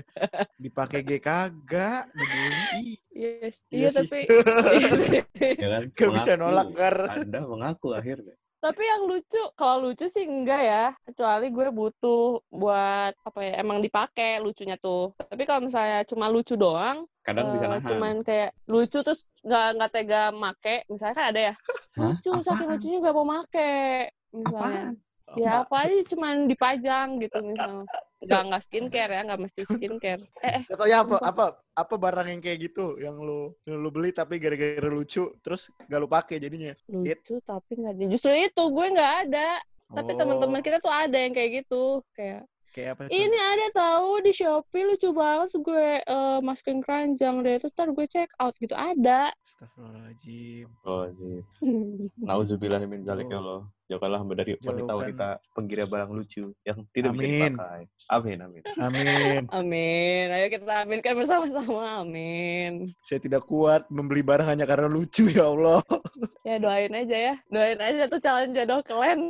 [0.55, 2.95] Dipakai G kagak, dibeli.
[3.11, 3.99] Yes, Iya iya, sih.
[3.99, 4.19] tapi
[5.59, 5.81] Ya kan?
[5.99, 6.95] Gak bisa nolak, Gar.
[7.17, 8.35] Anda mengaku akhirnya.
[8.57, 13.77] tapi yang lucu, kalau lucu sih enggak ya, kecuali gue butuh buat apa ya, emang
[13.77, 15.13] dipakai lucunya tuh.
[15.19, 17.83] Tapi kalau misalnya cuma lucu doang, Kadang bisa eh, nahan.
[17.89, 21.53] cuman kayak lucu terus nggak nggak tega make, misalnya kan ada ya,
[21.97, 22.15] Hah?
[22.21, 22.73] lucu saking Apaan?
[22.73, 23.71] lucunya nggak mau make,
[24.33, 24.85] misalnya.
[25.35, 27.85] Ya apa aja cuman dipajang gitu misalnya.
[28.25, 30.21] Nggak nggak skincare ya, nggak mesti skincare.
[30.45, 31.15] Eh, eh Contohnya apa?
[31.19, 35.67] Apa apa barang yang kayak gitu yang lu yang lu beli tapi gara-gara lucu terus
[35.91, 36.71] gak lu pakai jadinya.
[36.87, 38.03] lucu tapi nggak ada.
[38.13, 39.47] Justru itu gue nggak ada.
[39.95, 42.41] Tapi Oh, teman-teman kita tuh ada yang kayak gitu, kayak
[42.75, 43.01] kayak apa?
[43.07, 43.15] Con?
[43.15, 47.95] ini ada tahu di Shopee lucu banget terus gue eh, masukin keranjang deh terus ntar
[47.95, 49.31] gue check out gitu ada.
[49.39, 50.67] Astagfirullahaladzim.
[50.83, 51.39] Oh, sih.
[52.27, 53.63] Nauzubillah min dzalik ya Allah.
[53.85, 57.53] Jauhkanlah hamba dari wanita-wanita penggira barang lucu yang tidak bisa Amin.
[57.53, 57.81] dipakai.
[58.09, 58.63] Amin, amin.
[58.81, 59.43] Amin.
[59.61, 60.25] Amin.
[60.33, 62.01] Ayo kita aminkan bersama-sama.
[62.01, 62.97] Amin.
[63.05, 65.85] Saya tidak kuat membeli barang hanya karena lucu ya Allah.
[66.41, 67.35] Ya doain aja ya.
[67.53, 69.21] Doain aja tuh calon jodoh kalian.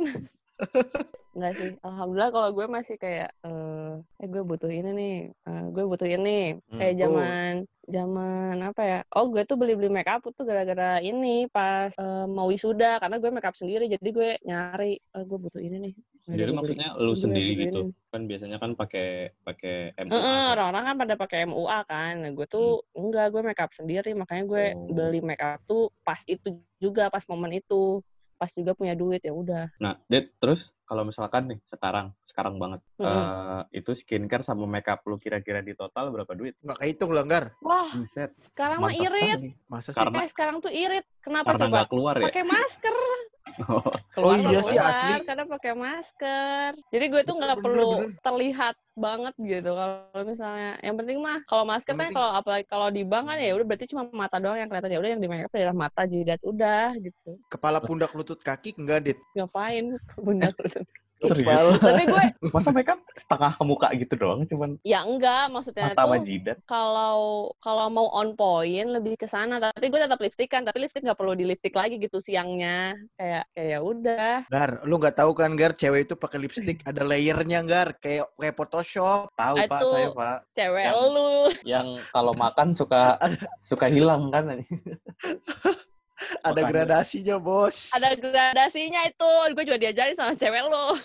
[1.36, 1.70] Enggak sih.
[1.84, 5.16] Alhamdulillah kalau gue masih kayak eh eh gue butuh ini nih.
[5.44, 6.56] Eh, gue butuh ini.
[6.64, 6.78] Hmm.
[6.80, 7.52] Kayak zaman
[7.86, 9.00] zaman apa ya?
[9.12, 13.28] Oh, gue tuh beli-beli make up tuh gara-gara ini pas eh, mau wisuda karena gue
[13.28, 15.94] make up sendiri jadi gue nyari eh, gue butuh ini nih.
[16.26, 17.62] Gua maksudnya beli- lu sendiri beliin.
[17.68, 17.80] gitu.
[18.10, 20.10] Kan biasanya kan pakai pakai MUA.
[20.10, 20.46] Kan.
[20.58, 22.14] orang-orang kan pada pakai MUA kan.
[22.18, 24.10] Nah, gue tuh enggak, gue make up sendiri.
[24.10, 24.90] Makanya gue Oh.
[24.90, 28.02] beli make up tuh pas itu juga, pas momen itu.
[28.36, 29.72] Pas juga punya duit ya udah.
[29.80, 33.08] Nah, Dit, terus kalau misalkan nih sekarang, sekarang banget, Mm-mm.
[33.08, 36.52] eh, itu skincare sama makeup lu kira-kira di total berapa duit?
[36.60, 37.56] Nggak kehitung lah, Gar.
[37.64, 39.56] Wah, Buset, sekarang mah irit.
[39.66, 39.96] Masa sih?
[39.96, 41.08] Karena- Eh, sekarang tuh irit.
[41.18, 41.80] Kenapa Karena coba?
[41.88, 42.28] keluar ya?
[42.28, 42.94] Pakai masker.
[44.16, 45.20] Oh, Keluar iya sih, asli.
[45.28, 46.72] Karena pakai masker.
[46.88, 48.20] Jadi gue tuh nggak perlu bener.
[48.24, 49.70] terlihat banget gitu.
[49.76, 53.52] Kalau misalnya, yang penting mah kalau masker kan kalau apalagi kalau di bank kan ya
[53.52, 56.02] udah berarti cuma mata doang yang kelihatan ya udah yang di make up adalah mata
[56.08, 57.36] jidat udah gitu.
[57.52, 59.18] Kepala pundak lutut kaki enggak, Dit.
[59.36, 59.84] Ngapain
[60.24, 60.48] bunda
[61.18, 61.78] serius?
[61.78, 62.24] Tapi gue
[62.54, 66.56] Masa makeup setengah ke muka gitu doang, cuman ya enggak maksudnya mata sama tuh jidat?
[66.64, 67.18] kalau
[67.58, 71.16] kalau mau on point lebih ke sana tapi gue tetap lipstick kan tapi lipstick nggak
[71.16, 75.52] perlu di lipstick lagi gitu siangnya kayak kayak ya udah Gar, lu nggak tahu kan,
[75.52, 79.32] Gar, cewek itu pakai lipstick ada layernya, Gar, kayak kayak Photoshop.
[79.32, 80.36] Tahu Pak, Itu- saya Pak.
[80.52, 81.30] cewek Yang- lu
[81.64, 83.16] Yang kalau makan suka
[83.70, 84.44] suka hilang kan?
[86.40, 86.70] Ada Makanya.
[86.72, 87.92] gradasinya, Bos.
[87.92, 89.32] ada gradasinya itu.
[89.52, 90.96] Gue juga diajarin sama cewek lo.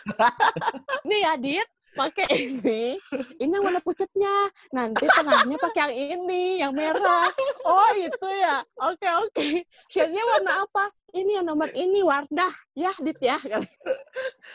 [1.10, 2.96] Nih Adit pakai ini.
[3.36, 4.48] Ini yang warna pucetnya.
[4.72, 7.28] Nanti tengahnya pakai yang ini yang merah.
[7.68, 8.64] Oh itu ya?
[8.80, 9.48] Oke oke.
[9.92, 10.88] Shade-nya warna apa?
[11.12, 12.54] Ini yang nomor ini Wardah.
[12.80, 13.36] Ya Dit ya.
[13.44, 13.68] Sampai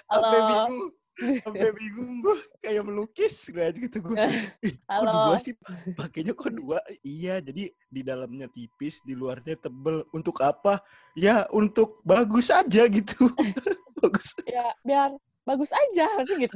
[0.08, 0.48] halo.
[0.48, 0.76] bingung.
[1.16, 4.16] Sampai bingung gue kayak melukis gue aja gitu gue.
[4.60, 5.32] Ih, kok Halo.
[5.32, 5.56] dua sih?
[5.96, 6.78] Pakainya kok dua?
[7.00, 10.04] Iya, jadi di dalamnya tipis, di luarnya tebel.
[10.12, 10.84] Untuk apa?
[11.16, 13.32] Ya, untuk bagus aja gitu.
[13.96, 14.36] bagus.
[14.44, 15.10] ya biar
[15.48, 16.54] bagus aja berarti gitu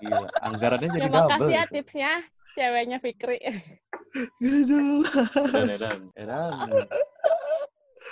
[0.00, 1.32] Gila, anggarannya jadi terima double.
[1.36, 1.72] kasih ya gitu.
[1.76, 2.12] tipsnya
[2.56, 3.38] ceweknya Fikri
[4.42, 5.06] Gak jelas.
[5.54, 6.50] Edan, edan,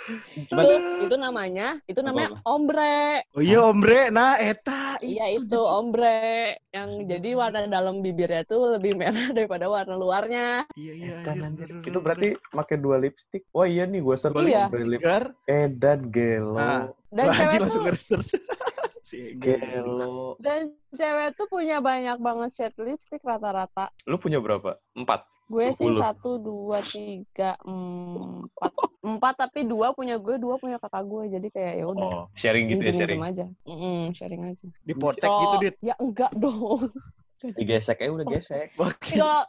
[0.09, 0.57] edan.
[0.59, 2.49] itu itu namanya itu namanya Apa-apa?
[2.49, 2.99] ombre
[3.37, 4.09] Oh iya, ombre.
[4.09, 4.97] Nah, eta.
[4.99, 10.65] Iya itu ombre yang jadi warna dalam bibirnya tuh lebih merah daripada warna luarnya.
[10.75, 11.15] Iya, iya.
[11.23, 13.45] Edan, iya, bener, itu berarti pakai dua lipstick.
[13.53, 14.35] Oh iya nih, gue search.
[14.43, 14.65] Iya.
[14.67, 16.57] beli lip Gar, Edan gelo.
[16.57, 16.89] Nah.
[17.09, 18.21] Dan Wah, cewek langsung tuh
[19.09, 19.33] si.
[19.41, 20.37] Gelo.
[20.37, 23.89] dan cewek tuh punya banyak banget shade lipstick rata-rata.
[24.05, 24.77] Lu punya berapa?
[24.93, 25.25] Empat.
[25.49, 25.97] Gue sih 20.
[25.97, 31.23] satu, dua, tiga, empat, empat tapi dua punya gue, dua punya kakak gue.
[31.31, 33.21] Jadi kayak ya udah Oh, sharing gitu ya, sharing.
[33.23, 33.45] aja.
[33.65, 34.67] Mm-mm, sharing aja.
[34.79, 35.75] Di potek gitu, Oh, Dit.
[35.79, 36.93] Ya enggak dong.
[37.39, 38.67] Digesek aja udah gesek.
[38.77, 39.15] Oke.
[39.15, 39.45] Enggak.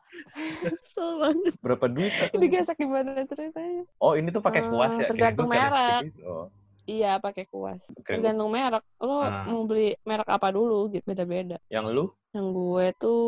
[0.62, 1.52] Kesel banget.
[1.58, 2.12] Berapa duit?
[2.14, 2.38] satu?
[2.38, 3.84] Digesek gimana ceritanya?
[3.98, 5.04] Oh, ini tuh pakai Eh, kuas ya?
[5.06, 6.08] tergantung merek.
[6.08, 6.24] gitu.
[6.24, 6.46] Oh,
[6.82, 7.82] Iya pakai kuas.
[7.92, 8.08] oke.
[8.08, 8.80] Tergantung merek.
[8.96, 9.44] Lo Ah.
[9.44, 11.60] mau beli merek apa dulu gitu beda-beda.
[11.66, 12.04] Yang lu?
[12.30, 13.20] Yang gue tuh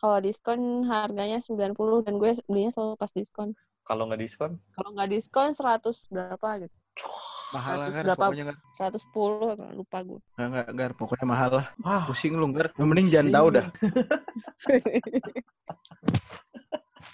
[0.00, 1.76] kalau diskon harganya 90
[2.08, 3.52] dan gue belinya selalu pas diskon.
[3.84, 4.56] Kalau nggak diskon?
[4.72, 6.76] Kalau nggak diskon 100 berapa gitu.
[7.50, 8.30] Mahal lah, berapa?
[8.30, 8.94] Pokoknya, Gar.
[8.94, 10.20] 110 apa, lupa gue.
[10.38, 10.92] Enggak, enggak, Gar.
[10.94, 11.66] Pokoknya mahal lah.
[11.82, 12.70] Wah, Pusing lu, Gar.
[12.78, 13.66] Mending jangan tahu dah.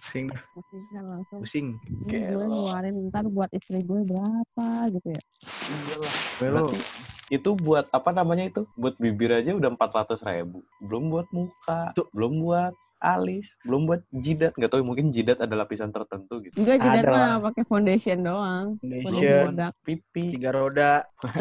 [0.05, 0.43] Pusing dah.
[0.53, 1.41] Pusing langsung.
[1.41, 1.67] Pusing.
[2.05, 5.23] Gue ngeluarin ntar buat istri gue berapa gitu ya.
[5.67, 6.13] iyalah.
[6.39, 6.79] Gue
[7.27, 8.63] itu buat apa namanya itu?
[8.79, 10.63] Buat bibir aja udah 400 ribu.
[10.79, 12.07] Belum buat muka, Tuh.
[12.15, 14.55] belum buat alis, belum buat jidat.
[14.55, 16.55] Nggak tahu mungkin jidat ada lapisan tertentu gitu.
[16.57, 18.67] Enggak jidat mah pakai foundation doang.
[18.81, 19.73] Foundation, produk.
[19.83, 20.25] Pipi.
[20.39, 20.95] tiga roda.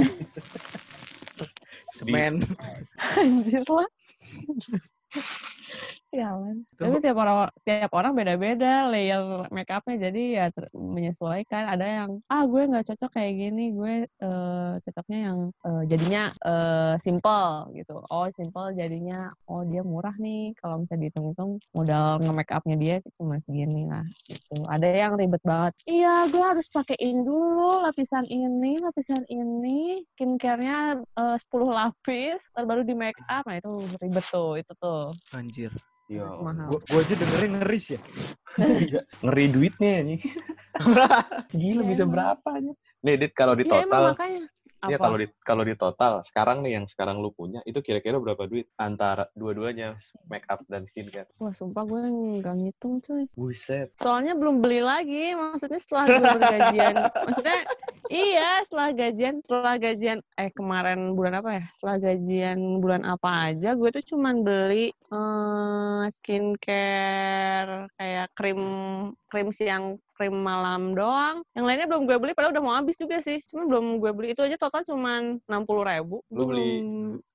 [1.96, 2.44] Semen.
[3.20, 3.90] Anjir lah.
[6.16, 6.64] Sialan.
[6.80, 11.64] Tapi tiap orang tiap orang beda-beda layer make upnya jadi ya ter- menyesuaikan.
[11.76, 16.94] Ada yang ah gue nggak cocok kayak gini, gue eh, cocoknya yang eh, jadinya eh,
[17.04, 17.96] simple gitu.
[18.08, 20.56] Oh simple jadinya oh dia murah nih.
[20.56, 24.56] Kalau misalnya dihitung-hitung modal nge-make upnya dia cuma segini lah gitu.
[24.72, 25.74] Ada yang ribet banget.
[25.84, 32.64] Iya gue harus pakai ini dulu lapisan ini, lapisan ini, skincare-nya eh, 10 lapis, ntar
[32.64, 33.44] baru di make up.
[33.44, 35.12] Nah itu ribet tuh, itu tuh.
[35.36, 35.65] Anjir.
[36.06, 36.26] Iya.
[36.38, 36.68] Mahal.
[36.70, 38.00] Gua, gua aja dengerin ngeris ya.
[38.62, 39.02] Iya.
[39.26, 40.20] Ngeri duitnya nih.
[41.60, 42.14] Gila Iya, bisa emang.
[42.14, 42.72] berapa aja?
[43.06, 44.44] Nih, Dit, kalau di Iya emang total, makanya.
[44.90, 45.06] Ya Apa?
[45.10, 48.70] kalau di kalau di total sekarang nih yang sekarang lu punya itu kira-kira berapa duit
[48.78, 49.98] antara dua-duanya
[50.30, 51.30] make up dan skincare?
[51.42, 52.02] Wah sumpah gue
[52.42, 53.26] nggak ngitung cuy.
[53.34, 53.92] Buset.
[54.00, 55.34] Soalnya belum beli lagi.
[55.34, 56.96] Maksudnya setelah gue bergajian.
[57.28, 57.60] maksudnya
[58.12, 59.36] iya setelah gajian.
[59.44, 60.20] Setelah gajian.
[60.38, 61.64] Eh kemarin bulan apa ya?
[61.76, 63.70] Setelah gajian bulan apa aja.
[63.76, 67.90] Gue tuh cuman beli eh, skincare.
[67.98, 68.62] Kayak krim
[69.30, 71.44] krim siang, krim malam doang.
[71.54, 73.44] Yang lainnya belum gue beli, padahal udah mau habis juga sih.
[73.52, 76.24] Cuma belum gue beli itu aja total cuman enam puluh ribu.
[76.32, 76.72] Lu beli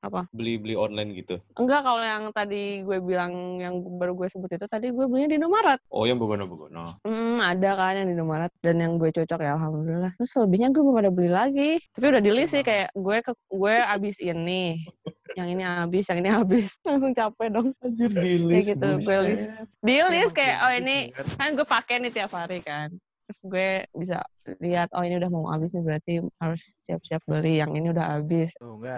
[0.00, 0.26] apa?
[0.32, 1.36] Beli beli online gitu.
[1.60, 5.36] Enggak kalau yang tadi gue bilang yang baru gue sebut itu tadi gue belinya di
[5.36, 5.80] Indomaret.
[5.92, 7.04] Oh yang begono-begono.
[7.04, 10.12] Hmm, ada kan yang di Indomaret dan yang gue cocok ya alhamdulillah.
[10.16, 11.70] Terus lebihnya gue belum ada beli lagi.
[11.92, 14.80] Tapi udah di list sih kayak gue ke gue abis ini.
[15.38, 16.66] yang ini habis, yang ini habis.
[16.86, 17.68] Langsung capek dong.
[17.84, 19.46] Anjir di Kayak gitu, gue list.
[19.82, 21.54] Di list kayak oh ini kan?
[21.54, 22.90] gue pakai nih tiap hari kan.
[23.30, 24.18] Terus gue bisa
[24.58, 26.12] lihat oh ini udah mau habis nih berarti
[26.42, 27.62] harus siap-siap beli.
[27.62, 28.50] Yang ini udah habis,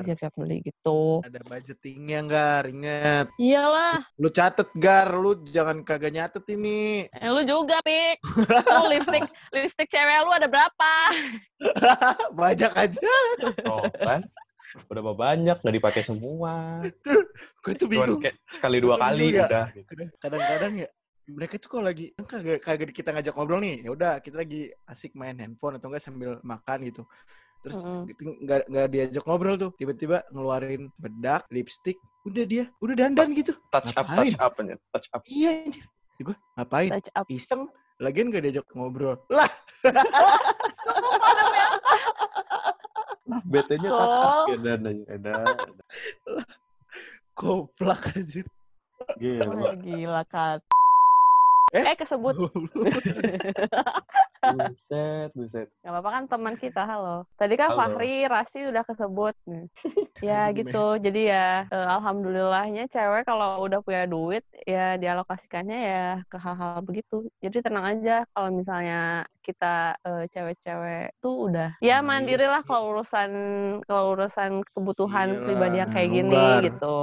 [0.09, 1.21] siap-siap beli gitu.
[1.21, 2.65] Ada budgetingnya, Gar.
[2.73, 3.27] Ingat.
[3.37, 5.13] Iyalah, Lu catet, Gar.
[5.13, 7.05] Lu jangan kagak nyatet ini.
[7.13, 8.25] eh, lu juga, Pik.
[8.73, 10.93] Lu lipstick, lipstick cewek lu ada berapa?
[12.41, 13.13] Banyak aja.
[13.69, 14.25] Oh kan?
[14.87, 16.81] Udah banyak nggak dipakai semua.
[17.61, 18.21] Gue tuh bingung.
[18.21, 19.47] kayak sekali dua kali juga.
[19.47, 19.65] udah.
[19.73, 19.91] gitu.
[20.17, 20.89] Kadang-kadang ya
[21.23, 24.75] mereka tuh kalau lagi kan kagak kagak kita ngajak ngobrol nih ya udah kita lagi
[24.85, 27.07] asik main handphone atau enggak sambil makan gitu
[27.63, 27.79] terus
[28.19, 31.95] nggak nggak diajak ngobrol tuh tiba-tiba ngeluarin bedak lipstick
[32.27, 34.35] udah dia udah dandan gitu Touch up, Ngapain?
[34.35, 35.23] touch up aja, touch up.
[35.25, 35.85] iya anjir
[36.19, 37.27] gue ngapain Touch up.
[37.31, 37.63] iseng
[38.03, 39.47] lagian gak diajak ngobrol lah
[43.47, 43.99] BT-nya Kok?
[43.99, 45.05] touch up ya dan aja.
[45.13, 45.57] Edan.
[47.33, 48.47] koplak anjir
[49.19, 49.75] Gila.
[49.83, 50.61] Gila, Kat.
[51.73, 51.83] Eh?
[51.89, 52.37] Eh, kesebut.
[54.43, 55.71] Buset, buset.
[55.87, 57.23] Gak apa-apa kan teman kita, halo.
[57.39, 57.95] Tadi kan Halo.
[57.95, 59.39] Fahri, Rasi udah kesebut.
[60.27, 66.43] ya gitu, jadi ya eh, alhamdulillahnya cewek kalau udah punya duit, ya dialokasikannya ya ke
[66.43, 67.31] hal-hal begitu.
[67.39, 69.67] Jadi tenang aja kalau misalnya kita
[70.07, 73.31] eh, cewek-cewek tuh udah ya Nah, mandiri iya lah kalau urusan
[73.89, 76.63] kalau urusan kebutuhan Iyalah, pribadi yang kayak gini longgar.
[76.67, 76.97] gitu.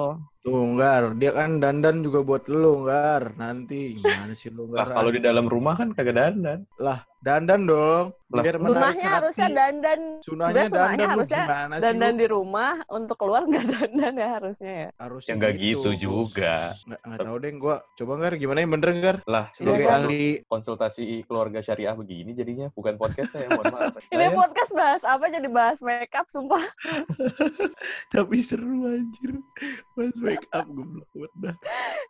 [0.43, 4.89] tuh Gar dia kan dandan juga buat lu Gar nanti gimana sih lu Lah Gar
[4.95, 6.59] kalau di dalam rumah kan kagak dandan.
[6.79, 12.13] lah dandan dong biar Sunahnya harusnya dandan sunahnya sunahnya dandan lu harusnya gimana sih dandan
[12.13, 14.89] lu di rumah untuk keluar nggak dandan ya harusnya ya.
[15.01, 16.55] harusnya Ya nggak gitu juga.
[16.85, 19.99] nggak nggak tahu deh gua coba Gar gimana yang bener Gar Lah, sebagai Iya, Gar.
[20.05, 23.97] ahli konsultasi keluarga syariah begini jadinya bukan podcast saya mohon maaf.
[24.13, 26.61] Ini Saya- podcast bahas apa jadi bahas makeup sumpah.
[28.13, 29.41] tapi seru anjir
[29.93, 31.55] mas make up goblok banget dah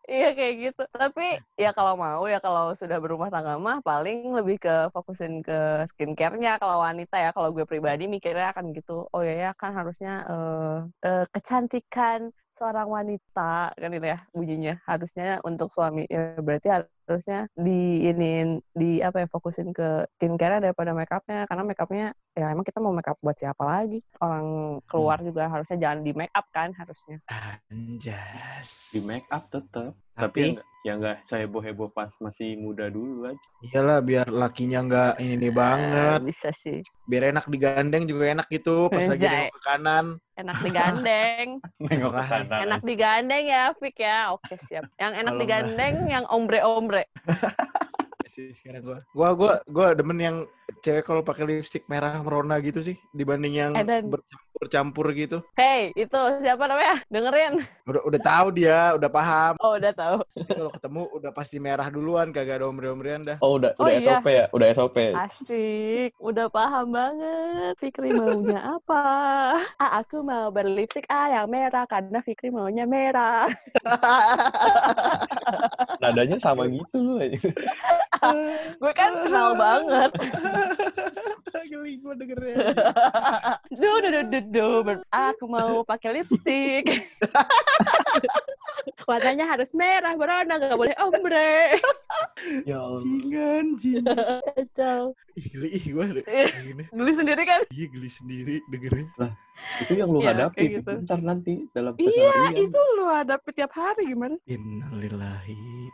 [0.05, 0.83] iya kayak gitu.
[0.89, 5.85] Tapi ya kalau mau ya kalau sudah berumah tangga mah paling lebih ke fokusin ke
[6.09, 7.29] skincare-nya kalau wanita ya.
[7.35, 8.91] Kalau gue pribadi mikirnya akan gitu.
[9.13, 10.73] Oh ya ya kan harusnya eh,
[11.07, 12.19] eh, kecantikan
[12.59, 16.67] seorang wanita kan itu ya bunyinya harusnya untuk suami ya berarti
[17.07, 22.67] harusnya di ini di apa ya fokusin ke skincare daripada makeupnya karena makeupnya ya emang
[22.67, 23.99] kita mau makeup buat siapa lagi?
[24.19, 24.45] Orang
[24.85, 27.17] keluar juga harusnya jangan di make up kan harusnya.
[27.27, 28.69] Anjas.
[28.95, 29.91] Di make up tetap.
[30.13, 33.39] Tapi Tapi- ya nggak- ya saya heboh heboh pas masih muda dulu aja.
[33.59, 36.19] iyalah biar lakinya nggak ini nih banget.
[36.23, 36.79] Bisa sih.
[37.03, 39.49] Biar enak digandeng juga enak gitu pas lagi Anjay.
[39.49, 40.05] nengok ke kanan
[40.39, 41.47] enak digandeng.
[42.65, 44.31] Enak digandeng ya Fik ya.
[44.33, 44.87] Oke siap.
[44.95, 47.03] Yang enak digandeng yang ombre ombre
[48.29, 48.97] sih sekarang gua.
[49.11, 50.35] Gua gua gua demen yang
[50.79, 55.37] cewek kalau pakai lipstick merah merona gitu sih dibanding yang Eh, dan- bercampur-campur gitu.
[55.55, 59.53] hey itu siapa namanya dengerin Udah udah tahu dia, udah paham.
[59.57, 63.35] oh udah tahu kalau ketemu udah pasti merah duluan, kagak ada ombre-ombrean dah.
[63.39, 64.01] Oh udah Oh, udah iya.
[64.13, 64.95] SOP ya, udah SOP.
[65.09, 69.01] asik udah paham banget Fikri maunya apa
[69.75, 73.47] ah aku mau berlipstick ah yang merah karena Fikri maunya merah
[75.99, 77.19] Nadanya sama gitu loh.
[78.81, 80.11] gue kan kenal banget
[81.69, 82.73] Geli gua dengernya.
[83.81, 84.77] duh duh duh duh,
[85.13, 87.05] aku mau pakai lipstick
[89.05, 91.77] warnanya harus merah berwarna nggak boleh ombre
[92.65, 93.01] ya Allah.
[93.01, 94.01] Jingan, jing.
[94.01, 95.67] kacau Ih, geli.
[96.25, 96.49] Ih.
[96.73, 96.83] Gini.
[96.89, 99.07] Geli sendiri kan Iya geli sendiri dengerin.
[99.77, 100.91] Itu yang lu Ya, hadapi gitu.
[101.05, 102.65] ntar nanti dalam iya keseharian.
[102.65, 105.91] itu lu hadapi tiap hari gimana Innalillahi.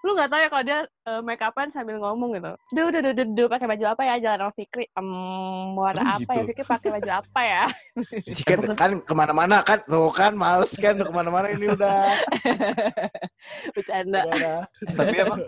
[0.00, 2.52] Lu nggak tahu ya kalau dia uh, make upan sambil ngomong gitu.
[2.72, 4.14] Duh duh duh duh, duh pakai baju apa ya?
[4.16, 4.84] Jalan sama Fikri.
[4.96, 5.08] Em
[5.76, 6.40] warna Oh, apa ya?
[6.40, 6.48] gitu.
[6.56, 7.64] Fikri pakai baju apa ya?
[8.36, 12.16] Si kan, ke mana-mana kan, tuh kan males kan ke mana-mana ini udah.
[13.76, 14.24] bercanda.
[14.24, 14.60] Udah, udah.
[14.96, 15.40] Tapi emang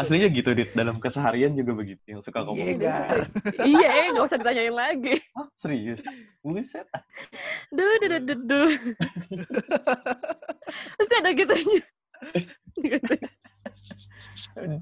[0.00, 0.70] aslinya gitu dit.
[0.72, 2.64] Dalam keseharian juga begitu yang suka ngomong.
[2.64, 3.28] Iya,
[3.68, 5.14] iya eh nggak usah ditanyain lagi.
[5.36, 6.00] Ah, serius.
[6.40, 6.86] Buset.
[7.76, 8.70] duh duh duh duh, duh.
[10.98, 11.82] pasti ada gitunya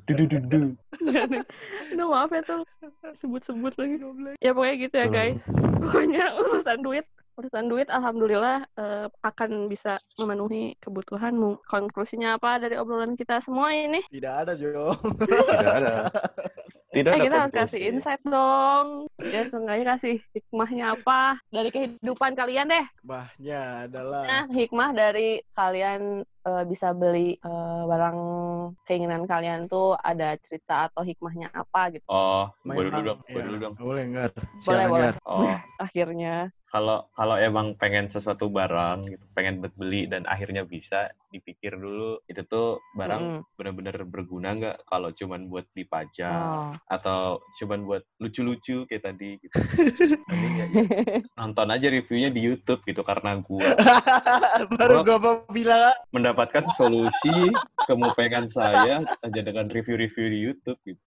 [0.07, 0.75] Dudu-dudu.
[1.93, 2.63] Aduh maaf ya tuh
[3.21, 3.97] sebut-sebut lagi
[4.41, 5.41] ya pokoknya gitu ya guys
[5.83, 11.69] pokoknya urusan duit urusan duit alhamdulillah eh, akan bisa memenuhi kebutuhanmu.
[11.69, 14.01] Konklusinya apa dari obrolan kita semua ini?
[14.09, 14.97] Tidak ada, Jo.
[14.97, 16.09] Tidak ada.
[16.97, 19.05] Tidak Eh kita harus kasih insight dong.
[19.21, 22.87] Ya seenggaknya kasih hikmahnya apa dari kehidupan kalian deh.
[23.05, 28.19] Bahnya adalah Nah, hikmah dari kalian eh, bisa beli eh, barang
[28.89, 32.09] keinginan kalian tuh ada cerita atau hikmahnya apa gitu.
[32.09, 33.75] Oh, main gue dulu dong, gue Ya, dulu dong.
[33.77, 34.33] Boleh, Gar.
[34.65, 35.11] Boleh, boleh.
[35.29, 35.53] Oh,
[35.85, 36.49] Akhirnya.
[36.67, 42.41] kalau kalau emang pengen sesuatu barang gitu, pengen beli dan akhirnya bisa, dipikir dulu itu
[42.43, 43.55] tuh barang Mm-mm.
[43.55, 46.73] benar-benar berguna nggak kalau cuman buat dipajang Oh.
[46.89, 47.21] atau
[47.57, 49.53] cuman buat lucu-lucu kayak tadi gitu.
[50.57, 53.61] Ya, ya, nonton aja reviewnya di YouTube gitu karena gua
[54.81, 57.53] Baru Gua- gua mau bilang mendapatkan solusi
[57.85, 61.01] kemupengan saya aja dengan review-review di YouTube gitu.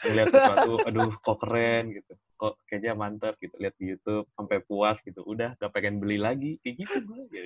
[0.00, 2.12] Lihat sesuatu, aduh kok keren gitu.
[2.34, 3.52] Kok kayaknya mantap gitu.
[3.60, 5.20] Lihat di YouTube sampai puas gitu.
[5.22, 6.56] Udah gak pengen beli lagi.
[6.64, 7.20] Kayak gitu gue.
[7.28, 7.44] Ya.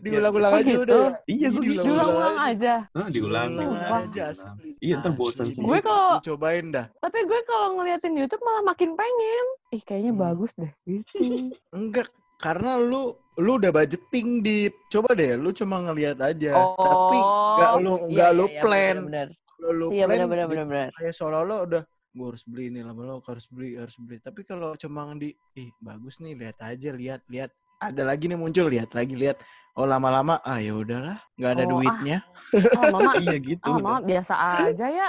[0.00, 0.80] Diulang-ulang aja gitu?
[0.88, 1.17] udah.
[1.24, 1.82] Iya, gua gitu.
[1.82, 2.74] Diulang-ulang aja.
[2.88, 3.48] Hah, diulang.
[3.50, 4.54] Diulang diulang, aja, diulang.
[4.54, 4.70] asli.
[4.78, 5.64] Iya, ntar bosan sendiri.
[5.64, 6.86] Gue kalau cobain dah.
[6.98, 9.46] tapi gue kalau ngeliatin YouTube malah makin pengen.
[9.70, 10.22] Ih kayaknya Hmm.
[10.22, 11.14] bagus deh gitu.
[11.74, 14.56] Enggak, karena lu lu udah budgeting di
[14.88, 16.74] coba deh lu cuma ngelihat aja Oh.
[16.74, 17.18] tapi
[17.54, 19.28] nggak lu Iya, nggak iya, lu iya, plan bener-bener.
[19.56, 20.88] lu lu Iya plan benar-benar di- benar-benar.
[20.92, 25.06] kayak seolah-olah udah gue harus beli ini lama-lama harus beli harus beli tapi kalau cuma
[25.14, 29.38] di ih bagus nih lihat aja lihat lihat ada lagi nih muncul lihat lagi lihat
[29.72, 31.70] oh lama-lama ah ya udahlah nggak ada Oh, ah.
[31.72, 32.18] duitnya
[32.74, 33.62] Oh, mama Iya gitu.
[33.62, 33.80] Ah, udah.
[33.80, 35.08] mama biasa aja ya.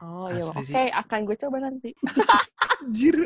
[0.00, 0.90] Oh iya, Asli oke sih.
[0.90, 1.90] akan gue coba nanti.
[2.80, 3.16] anjir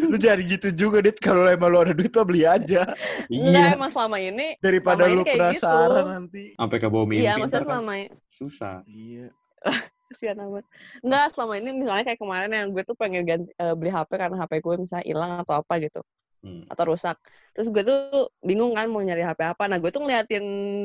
[0.00, 2.82] lu jadi gitu juga dit kalau emang lu ada duit mah beli aja
[3.26, 3.72] Enggak Iya.
[3.72, 6.12] emang selama ini daripada Selama lu ini kayak penasaran gitu.
[6.12, 7.22] nanti Sampai ke bawah mimpi.
[7.22, 7.92] iya maksudnya kan selama
[8.28, 8.76] susah.
[8.84, 9.26] iya
[10.08, 10.64] kesian amat.
[11.00, 14.36] Enggak, selama ini misalnya kayak kemarin yang gue tuh pengen ganti, eh, beli HP karena
[14.38, 16.00] HP gue misalnya hilang atau apa gitu
[16.38, 16.62] Hmm.
[16.70, 17.18] atau rusak.
[17.50, 19.66] Terus gue tuh bingung kan mau nyari HP apa.
[19.66, 20.44] Nah, gue tuh ngeliatin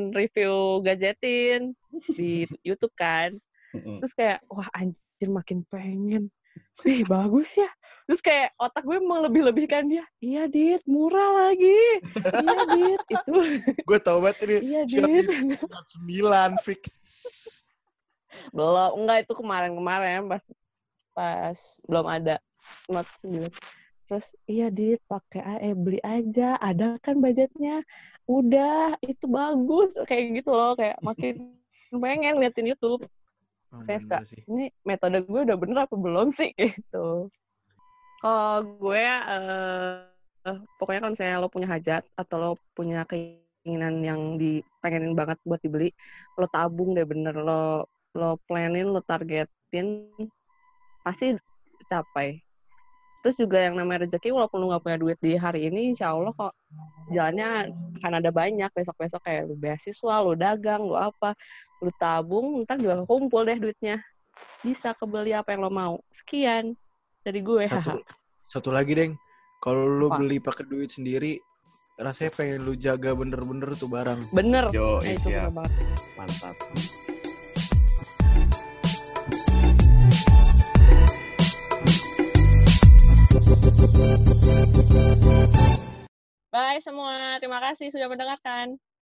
[0.09, 1.77] review gadgetin
[2.17, 3.37] di YouTube kan.
[3.73, 4.01] Mm-mm.
[4.01, 6.33] Terus kayak wah anjir makin pengen.
[6.81, 7.69] Wih, bagus ya.
[8.09, 10.03] Terus kayak otak gue emang lebih-lebihkan dia.
[10.19, 11.81] Iya, Dit, murah lagi.
[12.43, 13.33] Iya, Dit, itu.
[13.85, 15.25] gue tau banget ini Iya, Dit.
[15.29, 16.81] 9 fix
[18.51, 20.43] Belum, enggak itu kemarin-kemarin pas
[21.13, 22.35] pas belum ada
[22.89, 23.47] Note 9.
[24.07, 27.81] Terus iya dit pakai a- eh beli aja, ada kan budgetnya.
[28.27, 31.33] Udah, itu bagus kayak gitu loh, kayak makin
[32.03, 33.03] pengen liatin YouTube.
[33.73, 34.43] Oh, Kayak sih.
[34.45, 37.27] ini metode gue udah bener apa belum sih gitu.
[38.21, 39.03] Kalau gue
[40.45, 45.59] eh pokoknya kalau misalnya lo punya hajat atau lo punya keinginan yang dipengenin banget buat
[45.63, 45.89] dibeli,
[46.39, 49.87] lo tabung deh bener lo lo planning, lo targetin
[51.03, 51.35] pasti
[51.89, 52.39] capai.
[53.23, 56.35] Terus juga yang namanya rezeki walaupun lo nggak punya duit di hari ini, insya Allah
[56.35, 56.51] kok
[57.07, 61.31] jalannya akan ada banyak besok-besok kayak lu beasiswa, lu dagang, lu apa,
[61.79, 64.03] lu tabung, ntar juga kumpul deh duitnya.
[64.59, 65.93] Bisa kebeli apa yang lo mau.
[66.11, 66.75] Sekian
[67.23, 67.63] dari gue.
[67.63, 68.03] Satu
[68.53, 69.15] satu lagi, Deng.
[69.57, 70.19] Kalau lu Apa?
[70.19, 71.39] beli pakai duit sendiri,
[71.95, 74.19] rasanya pengen lu jaga bener-bener tuh barang.
[74.35, 74.67] bener.
[74.75, 75.71] Yo, Eh, itu iya, bener banget.
[76.19, 76.55] mantap.
[86.53, 87.41] Bye semua.
[87.41, 88.77] Terima kasih sudah mendengarkan.